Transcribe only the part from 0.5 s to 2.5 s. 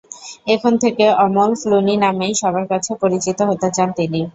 এখন থেকে অমল ক্লুনি নামেই